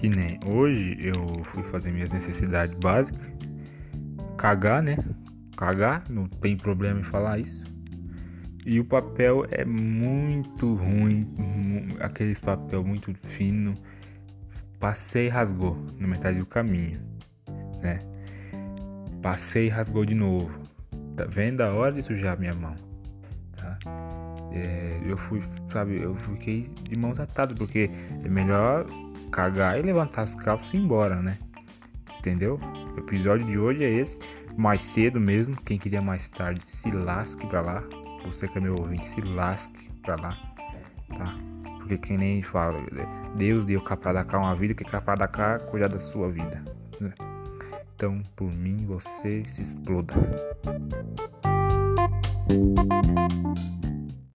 Que 0.00 0.08
nem 0.08 0.38
hoje 0.46 0.96
eu 1.00 1.42
fui 1.44 1.62
fazer 1.64 1.90
minhas 1.90 2.10
necessidades 2.10 2.74
básicas. 2.78 3.26
Cagar, 4.36 4.82
né? 4.82 4.96
Cagar, 5.56 6.04
não 6.08 6.28
tem 6.28 6.56
problema 6.56 7.00
em 7.00 7.04
falar 7.04 7.40
isso. 7.40 7.66
E 8.64 8.78
o 8.78 8.84
papel 8.84 9.44
é 9.50 9.64
muito 9.64 10.74
ruim, 10.74 11.26
aqueles 12.00 12.38
papel 12.38 12.84
muito 12.84 13.12
fino. 13.14 13.74
Passei 14.78 15.26
e 15.26 15.28
rasgou 15.28 15.76
na 15.98 16.06
metade 16.06 16.38
do 16.38 16.46
caminho, 16.46 17.00
né? 17.82 17.98
Passei 19.20 19.66
e 19.66 19.68
rasgou 19.68 20.04
de 20.04 20.14
novo. 20.14 20.50
Tá 21.16 21.24
vendo 21.24 21.62
a 21.62 21.72
hora 21.72 21.92
de 21.92 22.02
sujar 22.02 22.38
minha 22.38 22.54
mão, 22.54 22.76
tá? 23.56 23.78
É, 24.52 25.00
eu 25.04 25.16
fui, 25.16 25.42
sabe, 25.72 26.00
eu 26.00 26.14
fiquei 26.14 26.70
de 26.82 26.96
mãos 26.96 27.18
atadas 27.18 27.58
porque 27.58 27.90
é 28.22 28.28
melhor 28.28 28.86
cagar 29.28 29.78
e 29.78 29.82
levantar 29.82 30.22
as 30.22 30.34
calças 30.34 30.72
e 30.72 30.76
ir 30.76 30.80
embora, 30.80 31.16
né? 31.16 31.38
Entendeu? 32.18 32.58
O 32.96 32.98
episódio 32.98 33.46
de 33.46 33.58
hoje 33.58 33.84
é 33.84 33.90
esse, 33.90 34.18
mais 34.56 34.82
cedo 34.82 35.20
mesmo. 35.20 35.56
Quem 35.62 35.78
queria 35.78 36.02
mais 36.02 36.28
tarde, 36.28 36.60
se 36.64 36.90
lasque 36.90 37.46
pra 37.46 37.60
lá. 37.60 37.84
Você 38.24 38.48
que 38.48 38.58
é 38.58 38.60
meu 38.60 38.74
ouvinte, 38.76 39.06
se 39.06 39.20
lasque 39.20 39.90
pra 40.02 40.16
lá, 40.16 40.36
tá? 41.16 41.34
Porque 41.78 41.96
quem 41.98 42.18
nem 42.18 42.42
fala, 42.42 42.78
Deus 43.36 43.64
deu 43.64 43.80
cá 43.80 43.96
pra 43.96 44.24
cá 44.24 44.38
uma 44.38 44.54
vida, 44.54 44.74
que 44.74 44.84
cá 44.84 45.00
pra 45.00 45.28
cá 45.28 45.58
cuidar 45.58 45.88
da 45.88 46.00
sua 46.00 46.28
vida. 46.28 46.62
Né? 47.00 47.14
Então, 47.94 48.20
por 48.36 48.50
mim, 48.50 48.84
você 48.84 49.42
se 49.46 49.62
exploda. 49.62 50.14